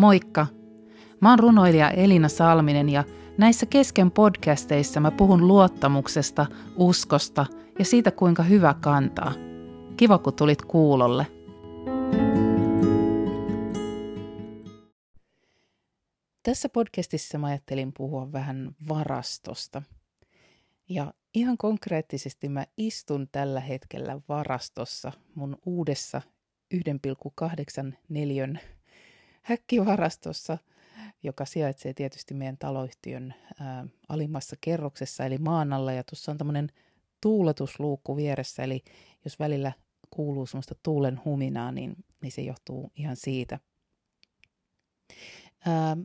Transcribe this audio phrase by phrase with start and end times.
[0.00, 0.46] Moikka!
[1.20, 3.04] Mä oon runoilija Elina Salminen ja
[3.38, 7.46] näissä kesken podcasteissa mä puhun luottamuksesta, uskosta
[7.78, 9.32] ja siitä kuinka hyvä kantaa.
[9.96, 11.26] Kiva kun tulit kuulolle.
[16.42, 19.82] Tässä podcastissa mä ajattelin puhua vähän varastosta.
[20.88, 26.22] Ja ihan konkreettisesti mä istun tällä hetkellä varastossa mun uudessa
[26.74, 28.60] 1,8 neliön
[29.42, 30.58] häkkivarastossa,
[31.22, 35.92] joka sijaitsee tietysti meidän taloyhtiön ää, alimmassa kerroksessa, eli maan alla.
[35.92, 36.68] Ja tuossa on tämmöinen
[37.20, 38.82] tuuletusluukku vieressä, eli
[39.24, 39.72] jos välillä
[40.10, 43.60] kuuluu semmoista tuulen huminaa, niin, niin se johtuu ihan siitä.
[45.66, 45.96] Ää,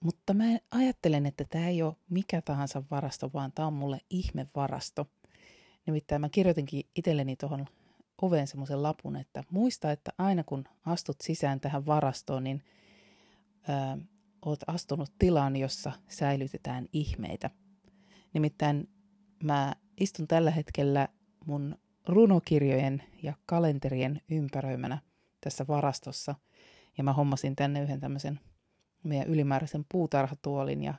[0.00, 5.06] mutta mä ajattelen, että tämä ei ole mikä tahansa varasto, vaan tämä on mulle ihmevarasto.
[5.86, 7.66] Nimittäin mä kirjoitinkin itselleni tuohon
[8.22, 12.62] oveen semmoisen lapun, että muista, että aina kun astut sisään tähän varastoon, niin
[13.68, 13.98] ää,
[14.44, 17.50] oot astunut tilaan, jossa säilytetään ihmeitä.
[18.34, 18.88] Nimittäin
[19.42, 21.08] mä istun tällä hetkellä
[21.46, 24.98] mun runokirjojen ja kalenterien ympäröimänä
[25.40, 26.34] tässä varastossa.
[26.98, 28.40] Ja mä hommasin tänne yhden tämmöisen
[29.04, 30.94] meidän ylimääräisen puutarhatuolin ja,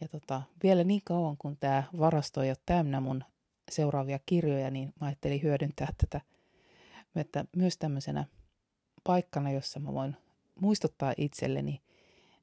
[0.00, 3.24] ja tota, vielä niin kauan kun tämä varasto ei ole täynnä mun
[3.70, 6.20] seuraavia kirjoja, niin mä ajattelin hyödyntää tätä
[7.20, 8.24] että myös tämmöisenä
[9.04, 10.16] paikkana, jossa mä voin
[10.60, 11.82] muistuttaa itselleni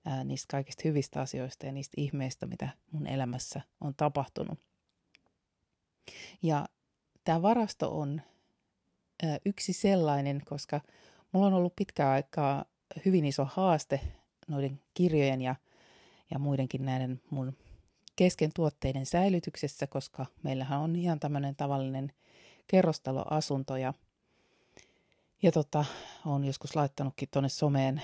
[0.05, 4.59] ää, niistä kaikista hyvistä asioista ja niistä ihmeistä, mitä mun elämässä on tapahtunut.
[6.41, 6.65] Ja
[7.23, 8.21] tämä varasto on
[9.23, 10.81] ää, yksi sellainen, koska
[11.31, 12.65] mulla on ollut pitkään aikaa
[13.05, 14.01] hyvin iso haaste
[14.47, 15.55] noiden kirjojen ja,
[16.31, 17.57] ja muidenkin näiden mun
[18.15, 22.13] kesken tuotteiden säilytyksessä, koska meillähän on ihan tämmöinen tavallinen
[22.67, 23.93] kerrostaloasunto ja,
[25.43, 25.85] ja tota,
[26.25, 28.01] on joskus laittanutkin tuonne someen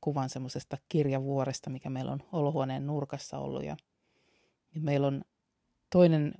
[0.00, 3.64] kuvan semmoisesta kirjavuoresta, mikä meillä on olohuoneen nurkassa ollut.
[3.64, 3.76] Ja,
[4.74, 5.24] meillä on
[5.90, 6.34] toinen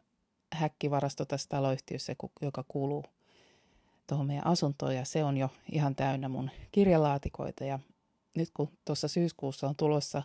[0.52, 3.04] häkkivarasto tässä taloyhtiössä, joka kuuluu
[4.06, 7.78] tuohon meidän asuntoon ja se on jo ihan täynnä mun kirjalaatikoita ja
[8.34, 10.22] nyt kun tuossa syyskuussa on tulossa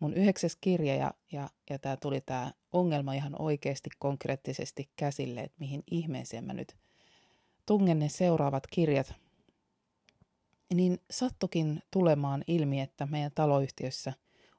[0.00, 5.56] mun yhdeksäs kirja ja, ja, ja tämä tuli tämä ongelma ihan oikeasti konkreettisesti käsille, että
[5.58, 6.76] mihin ihmeeseen mä nyt
[7.66, 9.14] tungen ne seuraavat kirjat,
[10.74, 14.12] niin sattukin tulemaan ilmi, että meidän taloyhtiössä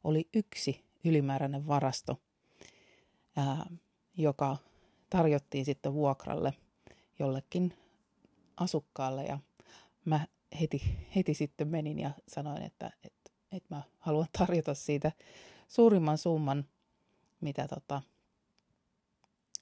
[0.03, 2.21] oli yksi ylimääräinen varasto,
[3.35, 3.65] ää,
[4.17, 4.57] joka
[5.09, 6.53] tarjottiin sitten vuokralle
[7.19, 7.73] jollekin
[8.57, 9.23] asukkaalle.
[9.23, 9.39] Ja
[10.05, 10.27] mä
[10.61, 15.11] heti, heti sitten menin ja sanoin, että, että, että mä haluan tarjota siitä
[15.67, 16.65] suurimman summan,
[17.41, 18.01] mitä, tota,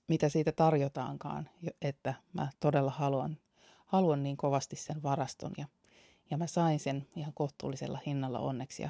[0.07, 1.49] mitä siitä tarjotaankaan,
[1.81, 3.37] että mä todella haluan,
[3.85, 5.51] haluan niin kovasti sen varaston.
[5.57, 5.67] Ja,
[6.31, 8.89] ja mä sain sen ihan kohtuullisella hinnalla onneksi ja,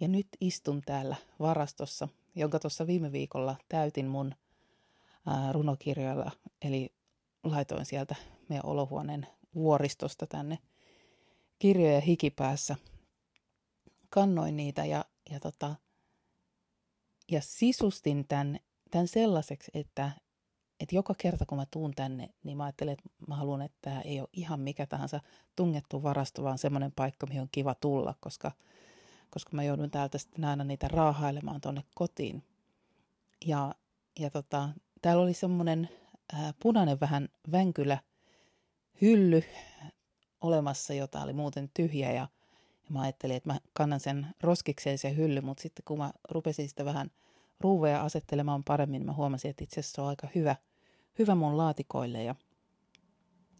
[0.00, 4.34] ja nyt istun täällä varastossa, jonka tuossa viime viikolla täytin mun
[5.26, 6.30] ää, runokirjoilla,
[6.62, 6.94] eli
[7.44, 8.14] laitoin sieltä
[8.48, 10.58] meidän olohuoneen vuoristosta tänne
[11.58, 12.76] kirjoja hikipäässä.
[14.10, 15.74] Kannoin niitä ja, ja, tota,
[17.30, 18.58] ja sisustin tämän,
[18.90, 20.10] tämän sellaiseksi, että,
[20.82, 24.00] että joka kerta kun mä tuun tänne, niin mä ajattelen, että mä haluan, että tämä
[24.00, 25.20] ei ole ihan mikä tahansa
[25.56, 28.52] tungettu varasto, vaan semmoinen paikka, mihin on kiva tulla, koska,
[29.30, 32.42] koska mä joudun täältä sitten aina niitä raahailemaan tuonne kotiin.
[33.46, 33.74] Ja,
[34.18, 34.68] ja tota,
[35.02, 35.88] täällä oli semmoinen
[36.34, 37.98] äh, punainen vähän vänkylä
[39.00, 39.42] hylly
[40.40, 42.28] olemassa, jota oli muuten tyhjä ja,
[42.84, 46.68] ja mä ajattelin, että mä kannan sen roskikseen se hylly, mutta sitten kun mä rupesin
[46.68, 47.10] sitä vähän
[47.60, 50.56] ruuveja asettelemaan paremmin, niin mä huomasin, että itse asiassa se on aika hyvä,
[51.18, 52.34] hyvä mun laatikoille ja,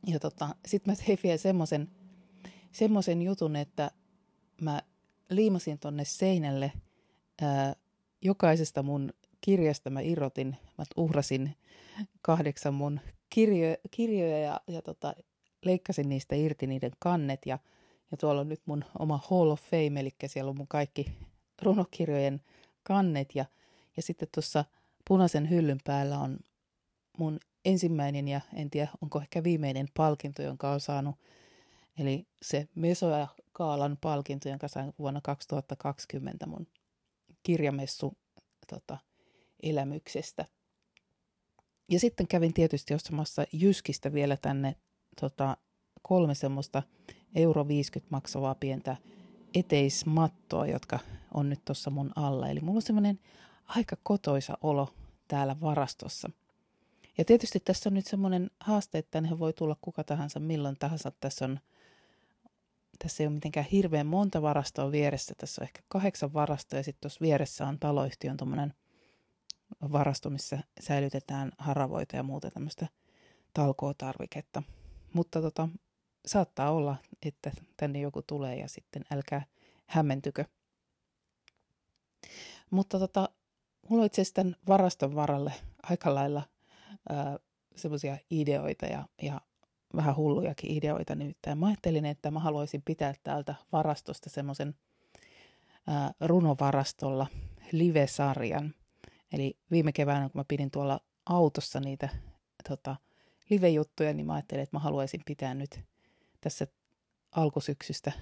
[0.07, 1.89] ja tota, sitten mä tein vielä semmoisen
[2.73, 3.91] semmoisen jutun, että
[4.61, 4.83] mä
[5.31, 6.73] liimasin tonne seinälle
[7.43, 7.77] ää,
[8.23, 11.57] jokaisesta mun kirjasta mä irrotin, mä uhrasin
[12.23, 15.15] kahdeksan mun kirjo, kirjoja ja, ja tota,
[15.65, 17.59] leikkasin niistä irti niiden kannet ja,
[18.11, 21.07] ja tuolla on nyt mun oma Hall of Fame, eli siellä on mun kaikki
[21.63, 22.41] runokirjojen
[22.83, 23.45] kannet ja,
[23.97, 24.65] ja sitten tuossa
[25.09, 26.39] punaisen hyllyn päällä on
[27.19, 31.17] mun ensimmäinen ja en tiedä onko ehkä viimeinen palkinto, jonka olen saanut,
[31.99, 36.67] eli se Mesoja Kaalan palkinto, jonka sain vuonna 2020 mun
[37.43, 38.17] kirjamessu
[38.69, 38.99] tota,
[39.63, 40.47] elämyksestä.
[41.89, 44.77] Ja sitten kävin tietysti ostamassa Jyskistä vielä tänne
[45.21, 45.57] tota,
[46.03, 46.83] kolme semmoista
[47.35, 48.97] euro 50 maksavaa pientä
[49.55, 50.99] eteismattoa, jotka
[51.35, 52.49] on nyt tuossa mun alla.
[52.49, 53.21] Eli mulla on semmoinen
[53.65, 54.95] aika kotoisa olo
[55.29, 56.31] täällä varastossa.
[57.19, 61.13] Ja tietysti tässä on nyt semmoinen haaste, että tänne voi tulla kuka tahansa milloin tahansa.
[61.21, 61.61] Tässä on,
[62.99, 65.35] tässä ei ole mitenkään hirveän monta varastoa vieressä.
[65.39, 68.75] Tässä on ehkä kahdeksan varastoa ja sitten tuossa vieressä on taloyhtiön tuommoinen
[69.93, 72.87] varasto, missä säilytetään haravoita ja muuta tämmöistä
[73.55, 74.63] talkootarviketta.
[75.13, 75.69] Mutta tota,
[76.27, 79.45] saattaa olla, että tänne joku tulee ja sitten älkää
[79.87, 80.45] hämmentykö.
[82.71, 83.29] Mutta tota,
[83.89, 86.43] mulla on itse asiassa tämän varaston varalle aika lailla
[87.77, 89.41] semmoisia ideoita ja, ja
[89.97, 91.37] vähän hullujakin ideoita nyt.
[91.47, 94.75] Ja mä ajattelin, että mä haluaisin pitää täältä varastosta semmoisen
[96.21, 97.27] runovarastolla
[97.73, 98.75] live-sarjan.
[99.33, 102.09] Eli viime keväänä, kun mä pidin tuolla autossa niitä
[102.69, 102.97] tota,
[103.51, 105.81] live-juttuja, niin mä ajattelin, että mä haluaisin pitää nyt
[106.41, 106.67] tässä
[107.33, 108.13] alkusyksystä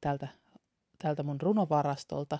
[0.00, 0.28] tältä,
[1.02, 2.38] tältä mun runovarastolta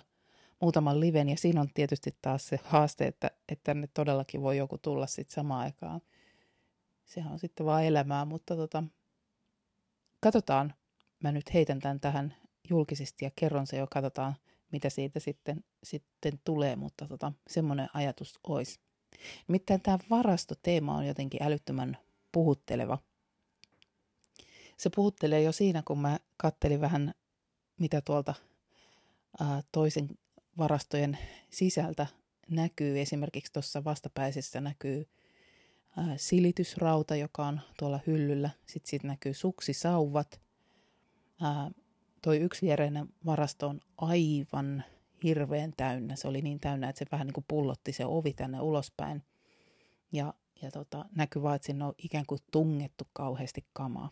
[0.61, 1.29] muutaman liven.
[1.29, 5.35] Ja siinä on tietysti taas se haaste, että, että tänne todellakin voi joku tulla sitten
[5.35, 6.01] samaan aikaan–
[7.05, 8.83] sehän on sitten vaan elämää, mutta tota,
[10.19, 10.73] katsotaan.
[11.23, 12.35] Mä nyt heitän tämän tähän
[12.69, 14.35] julkisesti ja kerron se jo, katsotaan
[14.71, 18.79] mitä siitä sitten, sitten tulee, mutta tota, semmoinen ajatus olisi.
[19.47, 21.97] Nimittäin tämä varastoteema on jotenkin älyttömän
[22.31, 22.97] puhutteleva.
[24.77, 27.13] Se puhuttelee jo siinä, kun mä kattelin vähän,
[27.79, 28.33] mitä tuolta
[29.39, 30.09] ää, toisen
[30.57, 31.17] varastojen
[31.49, 32.07] sisältä
[32.49, 32.99] näkyy.
[32.99, 35.07] Esimerkiksi tuossa vastapäisessä näkyy
[35.97, 38.49] ää, silitysrauta, joka on tuolla hyllyllä.
[38.65, 40.41] Sitten siitä näkyy suksisauvat.
[41.41, 41.71] Ää,
[42.21, 44.83] toi yksi viereinen varasto on aivan
[45.23, 46.15] hirveän täynnä.
[46.15, 49.23] Se oli niin täynnä, että se vähän niin kuin pullotti se ovi tänne ulospäin.
[50.11, 54.09] Ja, ja tota, näkyy vaan, että sinne on ikään kuin tungettu kauheasti kamaa.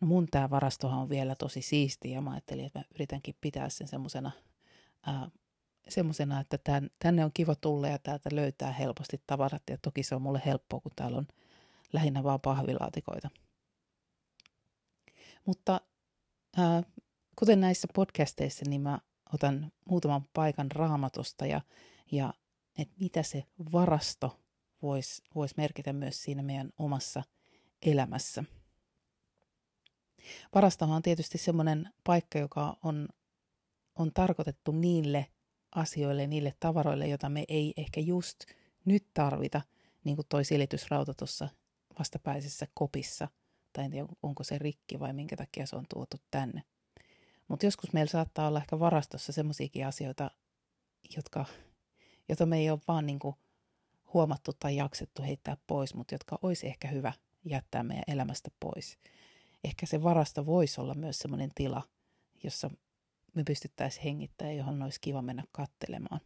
[0.00, 3.68] No mun tämä varastohan on vielä tosi siisti ja mä ajattelin, että mä yritänkin pitää
[3.68, 4.30] sen semmoisena
[5.88, 9.62] semmoisena, että tän, tänne on kiva tulla ja täältä löytää helposti tavarat.
[9.70, 11.26] Ja toki se on mulle helppoa, kun täällä on
[11.92, 13.30] lähinnä vaan pahvilaatikoita.
[15.46, 15.80] Mutta
[16.56, 16.82] ää,
[17.38, 18.98] kuten näissä podcasteissa, niin mä
[19.34, 21.60] otan muutaman paikan raamatusta ja,
[22.12, 22.34] ja
[22.78, 24.40] että mitä se varasto
[24.82, 27.22] voisi vois merkitä myös siinä meidän omassa
[27.82, 28.44] elämässä.
[30.54, 33.08] Varastohan on tietysti semmoinen paikka, joka on,
[33.96, 35.26] on tarkoitettu niille
[35.74, 38.44] asioille, niille tavaroille, joita me ei ehkä just
[38.84, 39.62] nyt tarvita,
[40.04, 41.48] niin kuin toi silitysrauta tuossa
[41.98, 43.28] vastapäisessä kopissa,
[43.72, 46.62] tai en tiedä onko se rikki vai minkä takia se on tuotu tänne.
[47.48, 50.30] Mutta joskus meillä saattaa olla ehkä varastossa semmoisiakin asioita,
[51.16, 51.44] jotka,
[52.28, 53.36] joita me ei ole vaan niin kuin
[54.14, 57.12] huomattu tai jaksettu heittää pois, mutta jotka olisi ehkä hyvä
[57.44, 58.98] jättää meidän elämästä pois.
[59.64, 61.82] Ehkä se varasto voisi olla myös semmoinen tila,
[62.42, 62.70] jossa
[63.36, 66.20] me pystyttäisiin hengittämään, johon olisi kiva mennä kattelemaan.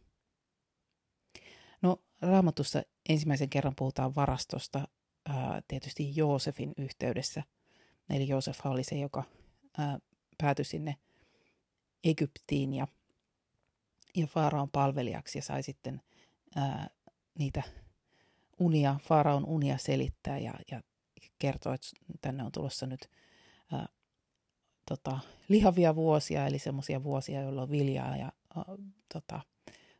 [1.81, 4.87] No raamatussa ensimmäisen kerran puhutaan varastosta
[5.29, 7.43] ää, tietysti Joosefin yhteydessä.
[8.09, 9.23] Eli Joosef oli se, joka
[9.77, 9.99] ää,
[10.37, 10.95] päätyi sinne
[12.03, 12.87] Egyptiin ja,
[14.15, 16.01] ja Faaraon palvelijaksi ja sai sitten
[16.55, 16.89] ää,
[17.39, 17.63] niitä
[18.59, 20.81] unia, Faaraon unia selittää ja, ja
[21.39, 21.87] kertoa, että
[22.21, 23.09] tänne on tulossa nyt
[23.71, 23.87] ää,
[24.95, 28.61] tota, lihavia vuosia, eli semmoisia vuosia, jolloin viljaa ja ä,
[29.13, 29.41] tota,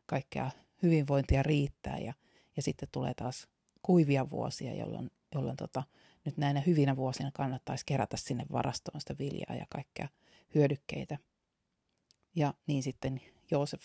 [0.06, 0.50] kaikkea
[0.82, 1.98] hyvinvointia riittää.
[1.98, 2.14] Ja,
[2.56, 3.48] ja sitten tulee taas
[3.82, 5.82] kuivia vuosia, jolloin, jolloin tota,
[6.24, 10.08] nyt näinä hyvinä vuosina kannattaisi kerätä sinne varastoon sitä viljaa ja kaikkea
[10.54, 11.18] hyödykkeitä.
[12.34, 13.84] Ja niin sitten Joosef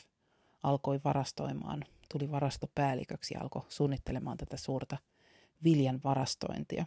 [0.63, 4.98] alkoi varastoimaan, tuli varastopäälliköksi ja alkoi suunnittelemaan tätä suurta
[5.63, 6.86] viljan varastointia.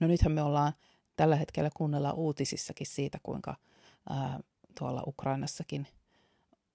[0.00, 0.72] No nythän me ollaan
[1.16, 3.56] tällä hetkellä kuunnellaan uutisissakin siitä, kuinka
[4.10, 4.40] ää,
[4.78, 5.86] tuolla Ukrainassakin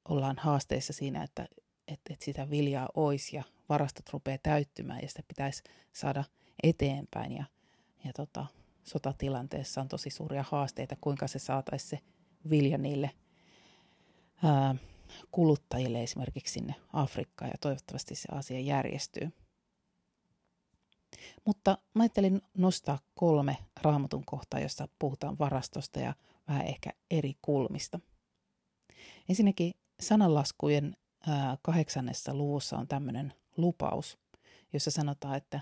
[0.10, 1.48] ollaan haasteissa siinä, että,
[1.88, 6.24] että, että sitä viljaa olisi ja varastot rupeaa täyttymään ja sitä pitäisi saada
[6.64, 7.32] eteenpäin.
[7.32, 7.44] Ja,
[8.06, 8.46] ja tota,
[8.84, 12.00] sotatilanteessa on tosi suuria haasteita, kuinka se saataisiin se
[12.50, 13.12] vilja niille
[14.44, 14.76] ää,
[15.32, 19.32] kuluttajille esimerkiksi sinne Afrikkaan ja toivottavasti se asia järjestyy.
[21.46, 26.14] Mutta mä ajattelin nostaa kolme raamatun kohtaa, jossa puhutaan varastosta ja
[26.48, 28.00] vähän ehkä eri kulmista.
[29.30, 30.98] Ensinnäkin sananlaskujen
[31.62, 34.18] kahdeksannessa luvussa on tämmöinen lupaus,
[34.74, 35.62] jossa sanotaan, että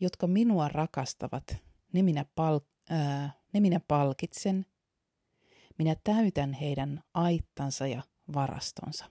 [0.00, 1.56] jotka minua rakastavat,
[1.92, 4.66] ne minä, pal- ää, ne minä palkitsen,
[5.78, 8.02] minä täytän heidän aittansa ja
[8.34, 9.10] varastonsa.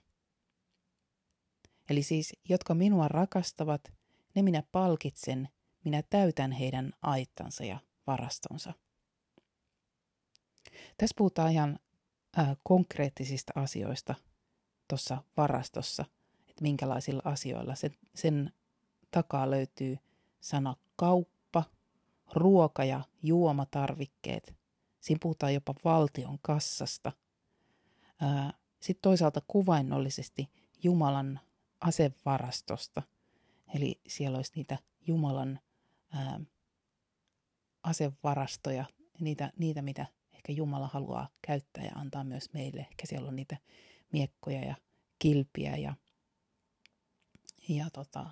[1.90, 3.92] Eli siis, jotka minua rakastavat,
[4.34, 5.48] ne minä palkitsen
[5.86, 8.72] minä täytän heidän aittansa ja varastonsa.
[10.98, 11.78] Tässä puhutaan ihan
[12.38, 14.14] äh, konkreettisista asioista
[14.88, 16.04] tuossa varastossa,
[16.48, 18.52] että minkälaisilla asioilla sen, sen
[19.10, 19.98] takaa löytyy
[20.40, 21.64] sana kauppa,
[22.34, 24.56] ruoka- ja juomatarvikkeet
[25.06, 27.12] Siinä puhutaan jopa valtion kassasta.
[28.80, 30.50] Sitten toisaalta kuvainnollisesti
[30.82, 31.40] Jumalan
[31.80, 33.02] asevarastosta.
[33.74, 35.60] Eli siellä olisi niitä Jumalan
[36.12, 36.40] ää,
[37.82, 38.84] asevarastoja,
[39.20, 42.80] niitä, niitä mitä ehkä Jumala haluaa käyttää ja antaa myös meille.
[42.80, 43.56] Ehkä siellä on niitä
[44.12, 44.74] miekkoja ja
[45.18, 45.94] kilpiä ja,
[47.68, 48.26] ja tota,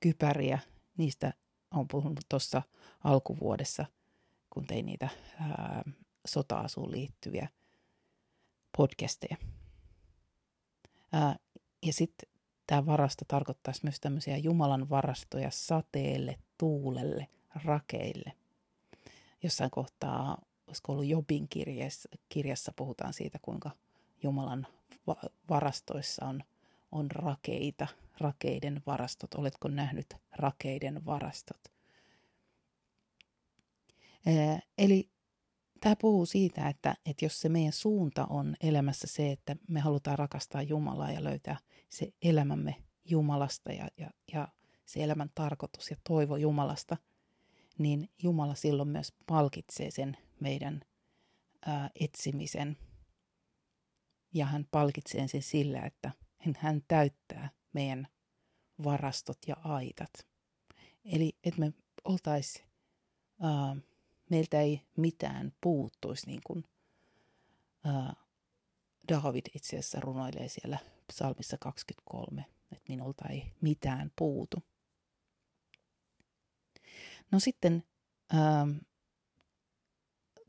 [0.00, 0.58] kypäriä.
[0.98, 1.34] Niistä
[1.70, 2.62] on puhunut tuossa
[3.04, 3.86] alkuvuodessa,
[4.50, 5.08] kun tein niitä
[5.40, 5.82] ää,
[6.26, 7.48] sota-asuun liittyviä
[8.76, 9.36] podcasteja.
[11.12, 11.36] Ää,
[11.86, 12.32] ja sitten
[12.66, 17.28] tämä varasto tarkoittaisi myös tämmöisiä Jumalan varastoja sateelle, tuulelle,
[17.64, 18.32] rakeille.
[19.42, 23.70] Jossain kohtaa, olisiko ollut Jobin kirjassa, kirjassa puhutaan siitä, kuinka
[24.22, 24.66] Jumalan
[25.06, 26.42] va- varastoissa on,
[26.92, 27.86] on rakeita,
[28.18, 29.34] rakeiden varastot.
[29.34, 31.60] Oletko nähnyt rakeiden varastot?
[34.78, 35.10] Eli
[35.80, 40.18] tämä puhuu siitä, että, että jos se meidän suunta on elämässä se, että me halutaan
[40.18, 44.48] rakastaa Jumalaa ja löytää se elämämme Jumalasta ja, ja, ja
[44.92, 46.96] se elämän tarkoitus ja toivo Jumalasta,
[47.78, 50.80] niin Jumala silloin myös palkitsee sen meidän
[51.66, 52.76] ää, etsimisen.
[54.34, 56.12] Ja hän palkitsee sen sillä, että
[56.58, 58.08] hän täyttää meidän
[58.84, 60.12] varastot ja aitat.
[61.04, 61.72] Eli että me
[62.04, 62.66] oltaisiin
[64.30, 66.64] meiltä ei mitään puuttuisi, niin kuin
[67.84, 68.14] ää,
[69.08, 74.62] David itse asiassa runoilee siellä psalmissa 23, että minulta ei mitään puutu.
[77.32, 77.84] No sitten
[78.32, 78.66] ää,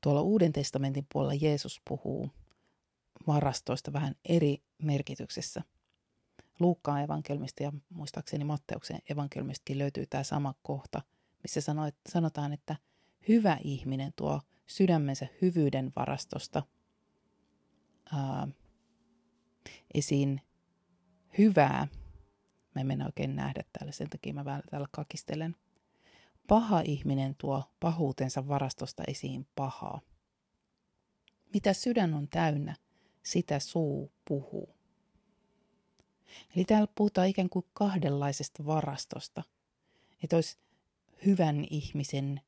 [0.01, 2.29] tuolla Uuden testamentin puolella Jeesus puhuu
[3.27, 5.61] varastoista vähän eri merkityksessä.
[6.59, 11.01] Luukkaan evankelmista ja muistaakseni Matteuksen evankelmistakin löytyy tämä sama kohta,
[11.43, 11.61] missä
[12.07, 12.75] sanotaan, että–
[13.27, 16.63] hyvä ihminen tuo sydämensä hyvyyden varastosta
[18.13, 18.47] ää,
[19.93, 20.41] esiin
[21.37, 21.87] hyvää.
[22.75, 25.55] Mä en mennä oikein nähdä täällä, sen takia mä täällä kakistelen.
[26.47, 30.01] Paha ihminen tuo pahuutensa varastosta esiin pahaa.
[31.53, 32.75] Mitä sydän on täynnä,
[33.23, 34.75] sitä suu puhuu.
[36.55, 39.43] Eli täällä puhutaan ikään kuin kahdenlaisesta varastosta.
[40.23, 40.57] Että olisi
[41.25, 42.41] hyvän ihmisen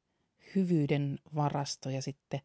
[0.55, 2.41] hyvyyden varasto ja sitten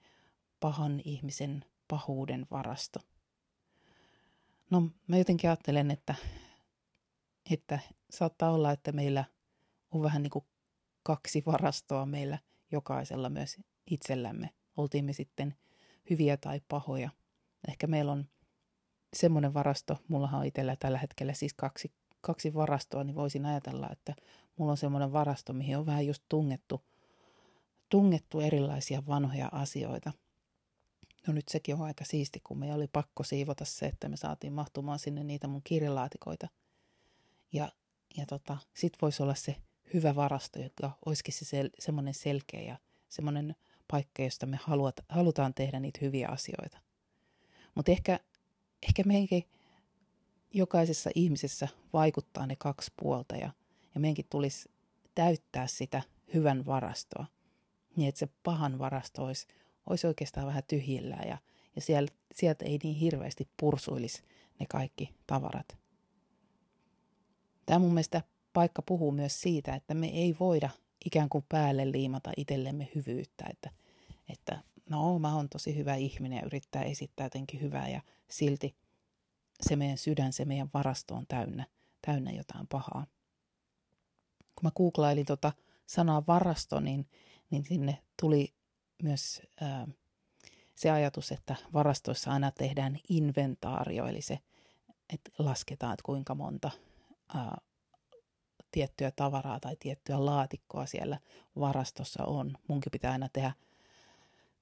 [0.61, 3.00] pahan ihmisen pahuuden varasto.
[4.71, 6.14] No mä jotenkin ajattelen, että,
[7.50, 7.78] että
[8.11, 9.25] saattaa olla, että meillä
[9.90, 10.45] on vähän niin kuin
[11.02, 12.38] kaksi varastoa meillä
[12.73, 13.57] jokaisella myös
[13.90, 14.50] itsellämme.
[14.76, 15.54] Oltiin me sitten
[16.11, 17.11] hyviä tai pahoja.
[17.69, 18.28] Ehkä meillä on
[19.16, 24.14] semmoinen varasto, mullahan on itsellä tällä hetkellä siis kaksi, kaksi varastoa, niin voisin ajatella, että
[24.57, 26.83] mulla on semmoinen varasto, mihin on vähän just tungettu
[27.90, 30.12] tungettu erilaisia vanhoja asioita.
[31.26, 34.52] No nyt sekin on aika siisti, kun me oli pakko siivota se, että me saatiin
[34.52, 36.49] mahtumaan sinne niitä mun kirjalaatikoita.
[37.52, 37.73] Ja,
[38.16, 39.57] ja tota, sit voisi olla se
[39.94, 42.78] hyvä varasto, joka olisikin se sel, semmoinen selkeä ja
[43.09, 43.54] semmoinen
[43.90, 46.78] paikka, josta me haluat, halutaan tehdä niitä hyviä asioita.
[47.75, 48.20] Mutta ehkä,
[48.88, 49.44] ehkä meidänkin
[50.54, 53.50] jokaisessa ihmisessä vaikuttaa ne kaksi puolta ja,
[53.94, 54.70] ja meidänkin tulisi
[55.14, 56.02] täyttää sitä
[56.35, 57.26] hyvän varastoa–
[57.97, 59.47] niin että se pahan varasto olisi,
[59.87, 61.38] olisi oikeastaan vähän tyhjillään ja,
[61.76, 64.23] ja siellä, sieltä ei niin hirveästi pursuilisi
[64.61, 65.78] ne kaikki tavarat.
[67.66, 70.71] Tämä mun mielestä paikka puhuu myös siitä, että me ei voida
[71.04, 73.71] ikään kuin päälle liimata itsellemme hyvyyttä, että,
[74.28, 78.76] että no mä oon tosi hyvä ihminen ja yrittää esittää jotenkin hyvää ja silti
[79.61, 81.66] se meidän sydän, se meidän varasto on täynnä,
[82.07, 83.07] täynnä jotain pahaa.
[84.38, 85.52] Kun mä googlailin tota
[85.87, 87.07] sanaa varasto, niin
[87.50, 88.54] niin sinne tuli
[89.02, 89.88] myös ää,
[90.75, 94.38] se ajatus, että varastoissa aina tehdään inventaario, eli se,
[95.12, 96.71] että lasketaan, että kuinka monta
[97.35, 97.59] ää,
[98.72, 101.18] tiettyä tavaraa tai tiettyä laatikkoa siellä
[101.60, 102.52] varastossa on.
[102.68, 103.52] Munkin pitää aina tehdä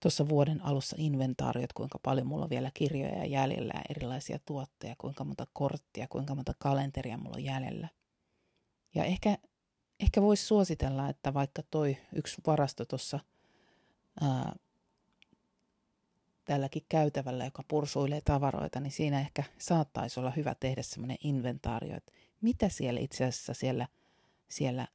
[0.00, 5.24] tuossa vuoden alussa inventaariot, kuinka paljon mulla on vielä kirjoja jäljellä ja erilaisia tuotteja, kuinka
[5.24, 7.88] monta korttia, kuinka monta kalenteria mulla on jäljellä.
[8.94, 9.38] Ja ehkä
[10.00, 13.20] ehkä voisi suositella, että vaikka toi yksi varasto tuossa
[16.44, 22.12] tälläkin käytävällä, joka pursuilee tavaroita, niin siinä ehkä saattaisi olla hyvä tehdä semmoinen inventaario, että
[22.40, 23.88] mitä siellä itse asiassa siellä,
[24.50, 24.88] siellä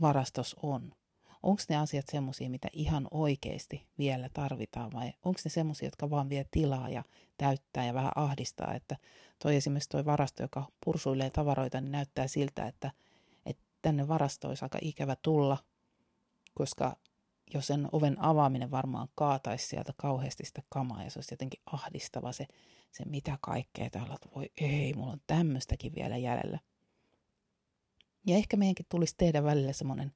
[0.00, 0.92] varastossa on.
[1.42, 6.28] Onko ne asiat semmoisia, mitä ihan oikeasti vielä tarvitaan vai onko ne semmoisia, jotka vaan
[6.28, 7.04] vie tilaa ja
[7.36, 8.96] täyttää ja vähän ahdistaa, että
[9.42, 12.90] toi esimerkiksi toi varasto, joka pursuilee tavaroita, niin näyttää siltä, että–
[13.82, 15.58] tänne varastoisi aika ikävä tulla,
[16.54, 16.96] koska
[17.54, 22.32] jos sen oven avaaminen varmaan kaataisi sieltä kauheasti sitä kamaa ja se olisi jotenkin ahdistava
[22.32, 22.46] se,
[22.92, 26.58] se mitä kaikkea täällä, että voi ei, mulla on tämmöistäkin vielä jäljellä.
[28.26, 30.12] Ja ehkä meidänkin tulisi tehdä välillä semmoinen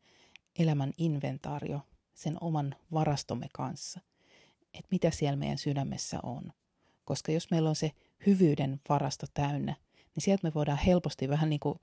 [0.58, 1.80] elämän inventaario
[2.14, 4.00] sen oman varastomme kanssa,
[4.74, 6.52] että mitä siellä meidän sydämessä on.
[7.04, 7.90] Koska jos meillä on se
[8.26, 11.78] hyvyyden varasto täynnä, niin sieltä me voidaan helposti vähän niin kuin,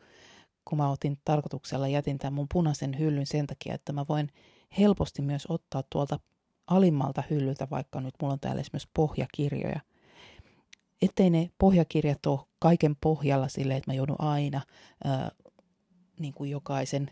[0.65, 4.29] kun mä otin tarkoituksella, jätin tämän mun punaisen hyllyn sen takia, että mä voin
[4.77, 6.19] helposti myös ottaa tuolta
[6.67, 9.79] alimmalta hyllyltä, vaikka nyt mulla on täällä esimerkiksi pohjakirjoja,
[11.01, 14.61] ettei ne pohjakirjat ole kaiken pohjalla sille, että mä joudun aina
[15.03, 15.31] ää,
[16.21, 17.11] niin kuin jokaisen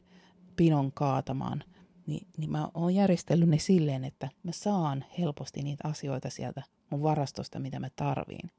[0.55, 1.63] pinon kaatamaan,
[2.05, 7.03] niin, niin mä oon järjestellyt ne silleen, että mä saan helposti niitä asioita sieltä mun
[7.03, 8.51] varastosta, mitä mä tarviin.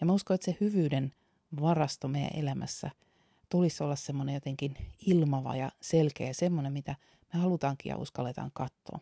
[0.00, 1.12] Ja mä uskon, että se hyvyyden
[1.60, 2.90] varasto meidän elämässä
[3.48, 6.96] tulisi olla semmoinen jotenkin ilmava ja selkeä, semmoinen, mitä
[7.32, 9.00] me halutaankin ja uskalletaan katsoa.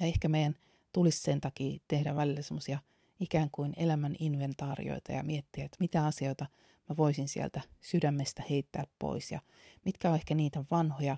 [0.00, 0.54] Ja ehkä meidän
[0.92, 2.78] tulisi sen takia tehdä välillä semmoisia
[3.20, 6.46] ikään kuin elämän inventaarioita ja miettiä, että mitä asioita
[6.88, 9.40] mä voisin sieltä sydämestä heittää pois ja
[9.84, 11.16] mitkä on ehkä niitä vanhoja,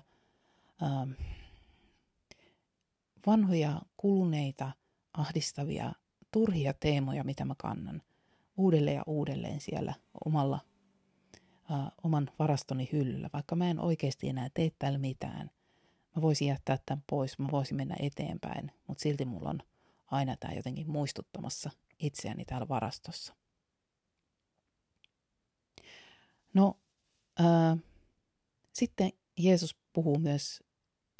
[0.83, 1.11] ähm,
[3.25, 4.71] vanhoja kuluneita,
[5.13, 5.93] ahdistavia,
[6.31, 8.01] turhia teemoja, mitä mä kannan
[8.57, 9.93] uudelleen ja uudelleen siellä
[10.25, 10.59] omalla,
[11.71, 15.51] äh, oman varastoni hyllyllä, vaikka mä en oikeasti enää tee täällä mitään.
[16.15, 19.59] Mä voisin jättää tämän pois, mä voisin mennä eteenpäin, mutta silti mulla on
[20.11, 23.35] aina tämä jotenkin muistuttamassa itseäni täällä varastossa.
[26.53, 26.79] No,
[27.39, 27.77] ää,
[28.73, 30.63] sitten Jeesus puhuu myös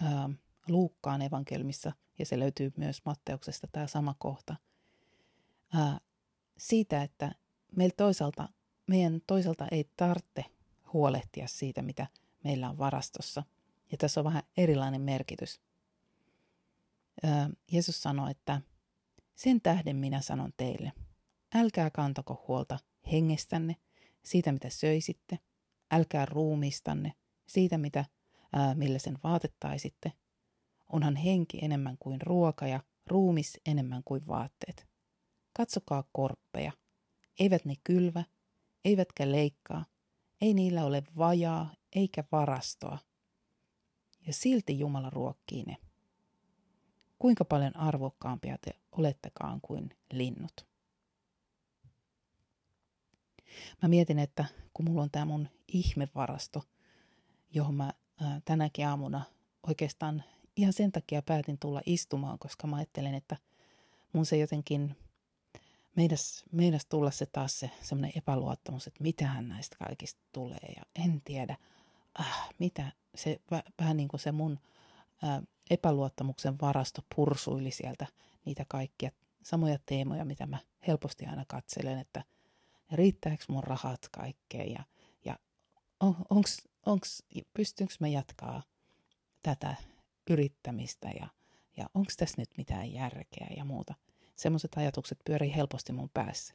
[0.01, 0.29] ää,
[0.67, 4.55] Luukkaan evankelmissa, ja se löytyy myös Matteuksesta tämä sama kohta,
[5.73, 5.99] ää,
[6.57, 7.31] siitä, että
[7.75, 8.49] meillä toisaalta,
[8.87, 10.45] meidän toisaalta ei tarvitse
[10.93, 12.07] huolehtia siitä, mitä
[12.43, 13.43] meillä on varastossa.
[13.91, 15.61] Ja tässä on vähän erilainen merkitys.
[17.23, 18.61] Ää, Jeesus sanoi, että
[19.37, 20.91] sen tähden minä sanon teille,
[21.55, 22.79] älkää kantako huolta
[23.11, 23.75] hengestänne,
[24.23, 25.39] siitä mitä söisitte,
[25.91, 27.13] älkää ruumistanne,
[27.47, 28.05] siitä mitä,
[28.53, 30.11] ää, millä sen vaatettaisitte.
[30.91, 34.87] Onhan henki enemmän kuin ruoka ja ruumis enemmän kuin vaatteet.
[35.53, 36.71] Katsokaa korppeja.
[37.39, 38.23] Eivät ne kylvä,
[38.85, 39.85] eivätkä leikkaa,
[40.41, 42.97] ei niillä ole vajaa eikä varastoa.
[44.27, 45.77] Ja silti Jumala ruokkii ne.
[47.19, 50.67] Kuinka paljon arvokkaampia te olettekaan kuin linnut.
[53.81, 56.63] Mä mietin, että kun mulla on tämä mun ihmevarasto,
[57.53, 59.21] johon mä ää, tänäkin aamuna
[59.67, 60.23] oikeastaan
[60.55, 63.37] ihan sen takia päätin tulla istumaan, koska mä ajattelen, että
[64.13, 64.95] mun se jotenkin
[65.95, 71.21] meidas, meidas tulla se taas se semmoinen epäluottamus, että mitähän näistä kaikista tulee ja en
[71.21, 71.57] tiedä,
[72.19, 73.41] äh, mitä se
[73.81, 74.59] vähän niin kuin se mun
[75.23, 78.07] äh, epäluottamuksen varasto pursuili sieltä
[78.45, 79.11] niitä kaikkia
[79.43, 82.23] samoja teemoja, mitä mä helposti aina katselen, että
[82.91, 84.83] riittääkö mun rahat kaikkeen ja,
[85.25, 85.39] ja
[85.99, 88.63] on, onks, onks, pystynkö mä jatkaa
[89.43, 89.75] tätä
[90.29, 91.27] yrittämistä ja,
[91.77, 93.93] ja onko tässä nyt mitään järkeä ja muuta.
[94.35, 96.53] Semmoiset ajatukset pyörii helposti mun päässä.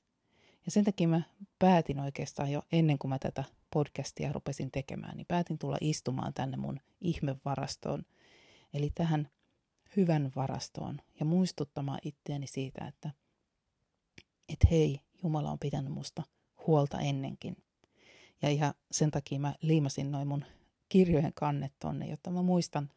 [0.64, 1.22] Ja sen takia mä
[1.58, 6.56] päätin oikeastaan jo ennen kuin mä tätä podcastia rupesin tekemään, niin päätin tulla istumaan tänne
[6.56, 8.04] mun ihmevarastoon,
[8.74, 9.28] eli tähän
[9.96, 13.10] hyvän varastoon ja muistuttamaan itteeni siitä, että
[14.48, 16.22] et hei, Jumala on pitänyt musta
[16.66, 17.56] huolta ennenkin.
[18.42, 20.44] Ja ihan sen takia mä liimasin noin mun
[20.88, 22.90] kirjojen kannet tonne, jotta mä muistan,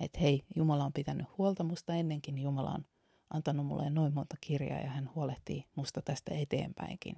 [0.00, 2.84] että hei, Jumala on pitänyt huolta musta ennenkin, Jumala on
[3.30, 7.16] antanut mulle noin monta kirjaa ja hän huolehtii musta tästä eteenpäinkin.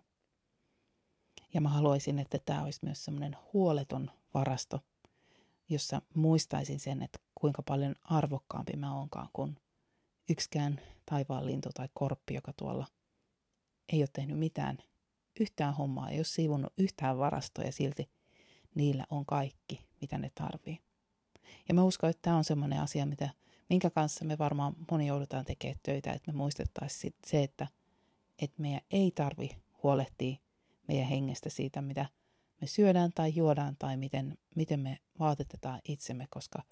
[1.55, 4.81] Ja mä haluaisin, että tämä olisi myös semmoinen huoleton varasto,
[5.73, 9.57] jossa muistaisin sen, että kuinka paljon arvokkaampi mä oonkaan kuin
[10.31, 12.87] yksikään taivaan lintu tai korppi, joka tuolla
[13.93, 14.79] ei ole tehnyt mitään,
[15.41, 18.11] yhtään hommaa, ei ole siivunut yhtään varastoa ja silti
[18.75, 20.79] niillä on kaikki, mitä ne tarvii.
[21.69, 23.31] Ja mä uskon, että tämä on semmoinen asia, mitä,
[23.71, 27.67] minkä kanssa me varmaan moni joudutaan tekemään töitä, että me muistettaisiin se, että,
[28.39, 29.51] että meidän ei tarvi
[29.83, 30.37] huolehtia
[30.89, 32.07] meidän hengestä siitä, mitä
[32.63, 36.63] me syödään tai juodaan tai miten, miten me vaatetetaan itsemme, koska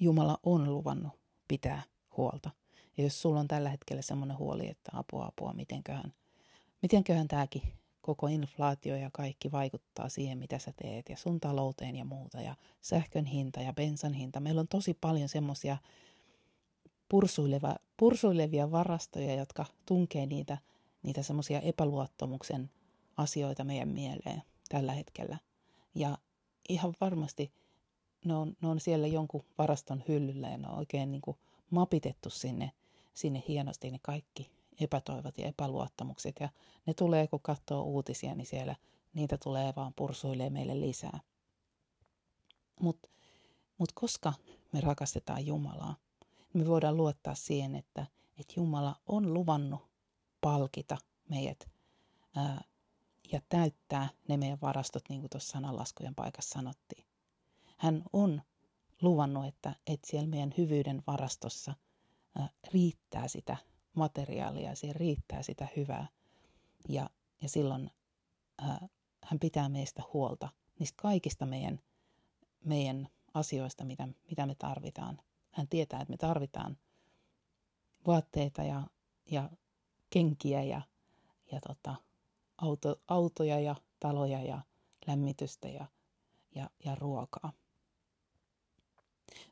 [0.00, 1.12] Jumala on luvannut
[1.48, 1.82] pitää
[2.16, 2.50] huolta.
[2.96, 6.12] Ja jos sulla on tällä hetkellä semmoinen huoli, että apua, apua, mitenköhän,
[6.82, 7.62] mitenköhän tämäkin
[8.00, 12.54] koko inflaatio ja kaikki vaikuttaa siihen, mitä sä teet ja sun talouteen ja muuta ja
[12.80, 14.40] sähkön hinta ja bensan hinta.
[14.40, 15.76] Meillä on tosi paljon semmoisia
[17.96, 20.58] pursuilevia varastoja, jotka tunkee niitä,
[21.02, 22.70] niitä semmoisia epäluottamuksen
[23.16, 25.38] asioita meidän mieleen tällä hetkellä.
[25.94, 26.18] Ja
[26.68, 27.52] ihan varmasti
[28.24, 31.36] ne on, ne on siellä jonkun varaston hyllyllä ja ne on oikein niin kuin
[31.70, 32.72] mapitettu sinne,
[33.14, 36.36] sinne hienosti ne kaikki epätoivot ja epäluottamukset.
[36.40, 36.48] Ja
[36.86, 38.76] ne tulee, kun katsoo uutisia, niin siellä
[39.14, 41.20] niitä tulee vaan pursuilee meille lisää.
[42.80, 43.08] Mutta
[43.78, 44.32] mut koska
[44.72, 45.96] me rakastetaan Jumalaa,
[46.52, 48.06] niin me voidaan luottaa siihen, että,
[48.38, 49.80] että Jumala on luvannut
[50.40, 50.96] palkita
[51.28, 51.68] meidät
[52.36, 52.64] ää,
[53.32, 57.06] ja täyttää ne meidän varastot, niin kuin tuossa sananlaskujen paikassa sanottiin.
[57.76, 58.42] Hän on
[59.02, 61.74] luvannut, että, että siellä meidän hyvyyden varastossa
[62.38, 63.56] ää, riittää sitä
[63.94, 66.06] materiaalia, siellä riittää sitä hyvää.
[66.88, 67.10] Ja,
[67.42, 67.90] ja silloin
[68.58, 68.88] ää,
[69.24, 71.80] hän pitää meistä huolta niistä kaikista meidän,
[72.64, 75.20] meidän asioista, mitä, mitä me tarvitaan.
[75.50, 76.76] Hän tietää, että me tarvitaan
[78.06, 78.86] vaatteita ja,
[79.30, 79.50] ja
[80.10, 80.82] kenkiä ja,
[81.52, 81.94] ja tota,
[82.62, 84.60] auto, autoja ja taloja ja
[85.06, 85.86] lämmitystä ja,
[86.54, 87.52] ja, ja ruokaa.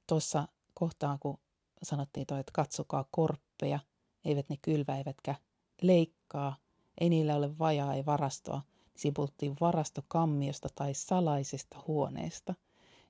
[0.07, 1.39] Tuossa kohtaa, kun
[1.83, 3.79] sanottiin toi, että katsokaa korppeja,
[4.25, 5.35] eivät ne kylvä eivätkä
[5.83, 6.57] leikkaa,
[7.01, 8.63] ei niillä ole vajaa, ei varastoa.
[8.97, 12.55] Siinä puhuttiin varastokammiosta tai salaisesta huoneesta.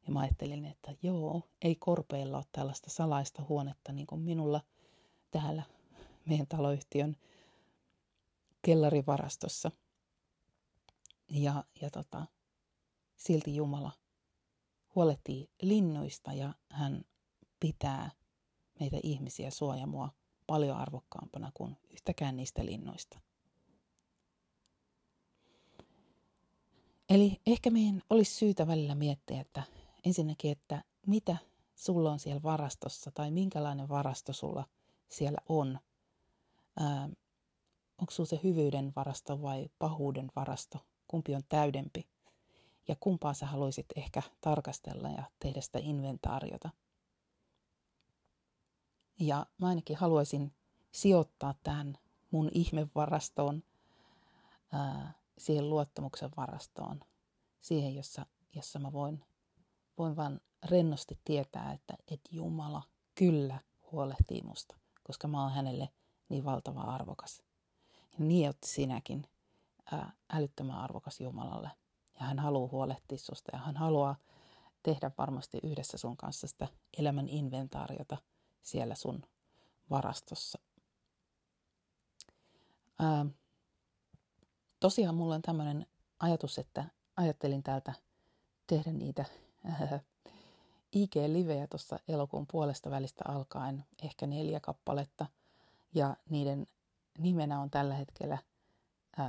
[0.06, 4.60] Ja mä ajattelin, että joo, ei korpeilla ole tällaista salaista huonetta niin kuin minulla
[5.30, 5.62] täällä
[6.24, 7.16] meidän taloyhtiön
[8.62, 9.70] kellarivarastossa.
[11.30, 12.26] Ja, ja tota,
[13.16, 13.92] silti Jumala
[14.94, 17.04] huolehtii linnuista ja hän
[17.60, 18.10] pitää
[18.80, 20.10] meitä ihmisiä suojamua
[20.46, 23.20] paljon arvokkaampana kuin yhtäkään niistä linnuista.
[27.08, 29.62] Eli ehkä meidän olisi syytä välillä miettiä, että
[30.04, 31.36] ensinnäkin, että mitä
[31.74, 34.64] sulla on siellä varastossa tai minkälainen varasto sulla
[35.08, 35.78] siellä on.
[36.76, 37.08] Ää,
[37.98, 40.89] onko sulla se hyvyyden varasto vai pahuuden varasto?
[41.10, 42.08] Kumpi on täydempi?
[42.88, 46.70] Ja kumpaa sä haluaisit ehkä tarkastella ja tehdä sitä inventaariota?
[49.20, 50.52] Ja mä ainakin haluaisin
[50.92, 51.98] sijoittaa tähän
[52.30, 53.62] mun ihmevarastoon,
[55.38, 57.00] siihen luottamuksen varastoon,
[57.60, 59.24] siihen, jossa, jossa mä voin,
[59.98, 62.82] voin vaan rennosti tietää, että, että Jumala
[63.14, 63.60] kyllä
[63.92, 65.88] huolehtii musta, koska mä oon hänelle
[66.28, 67.42] niin valtava arvokas.
[68.12, 69.26] Ja niin oot sinäkin
[70.32, 71.70] älyttömän arvokas Jumalalle.
[72.20, 74.16] Ja hän haluaa huolehtia susta ja hän haluaa
[74.82, 78.16] tehdä varmasti yhdessä sun kanssa sitä elämän inventaariota
[78.62, 79.22] siellä sun
[79.90, 80.58] varastossa.
[82.98, 83.26] Ää,
[84.80, 85.86] tosiaan mulla on tämmöinen
[86.18, 86.84] ajatus, että
[87.16, 87.92] ajattelin täältä
[88.66, 89.24] tehdä niitä
[90.92, 95.26] IG-livejä tuossa elokuun puolesta välistä alkaen, ehkä neljä kappaletta.
[95.94, 96.66] Ja niiden
[97.18, 98.38] nimenä on tällä hetkellä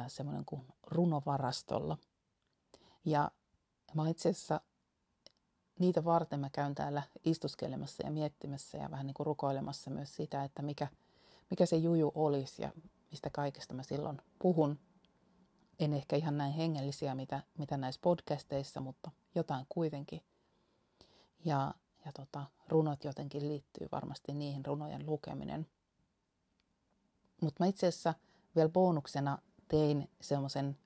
[0.08, 1.98] semmoinen kuin runovarastolla.
[3.06, 3.32] Ja
[3.96, 4.62] mä itse asiassa
[5.80, 10.44] niitä varten mä käyn täällä istuskelemassa ja miettimässä ja vähän niin kuin rukoilemassa myös sitä,
[10.44, 10.88] että mikä,
[11.50, 12.72] mikä se juju olisi ja
[13.12, 14.80] mistä kaikesta mä silloin puhun.
[15.80, 20.22] En ehkä ihan näin hengellisiä, mitä, mitä näissä podcasteissa, mutta jotain kuitenkin.
[21.46, 21.74] Ja,
[22.06, 25.68] ja tota, runot jotenkin liittyy varmasti niihin runojen lukeminen.
[27.42, 28.14] Mutta mä itse asiassa
[28.56, 29.38] vielä bonuksena
[29.72, 30.78] tein semmoisen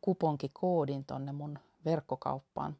[0.00, 2.76] kuponkikoodin tonne mun verkkokauppaan.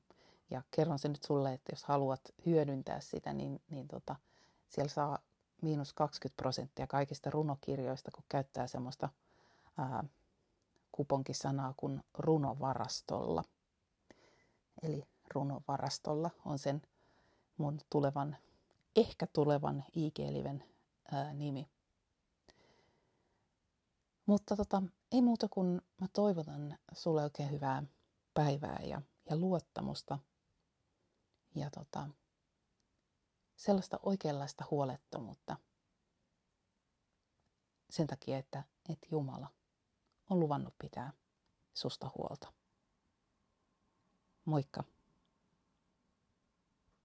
[0.50, 4.16] Ja kerron sen nyt sulle, että jos haluat hyödyntää sitä, niin, niin tota,
[4.68, 5.18] siellä saa
[5.62, 9.08] miinus 20 prosenttia kaikista runokirjoista, kun käyttää semmoista
[9.78, 10.04] ää,
[10.92, 13.44] kuponkisanaa kuin runovarastolla.
[14.82, 15.02] Eli
[15.34, 16.82] runovarastolla on sen
[17.56, 18.36] mun tulevan,
[18.96, 20.64] ehkä tulevan IG-liven
[21.12, 21.68] ää, nimi.
[24.26, 24.82] Mutta tota,
[25.12, 27.82] ei muuta kuin mä toivotan sulle oikein hyvää
[28.34, 30.18] päivää ja, ja luottamusta.
[31.54, 32.08] Ja tota,
[33.56, 35.56] sellaista oikeanlaista huolettomuutta
[37.90, 39.48] sen takia, että, että Jumala
[40.30, 41.12] on luvannut pitää
[41.74, 42.52] susta huolta.
[44.44, 44.93] Moikka!